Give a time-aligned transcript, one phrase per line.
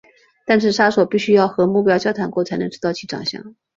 [0.47, 3.53] 但是杀手必须要和目标交谈过才能知道其长相。